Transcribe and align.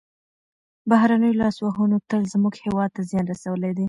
بهرنیو 0.89 1.37
لاسوهنو 1.41 1.97
تل 2.09 2.21
زموږ 2.33 2.53
هېواد 2.65 2.89
ته 2.95 3.01
زیان 3.09 3.25
رسولی 3.31 3.71
دی. 3.75 3.79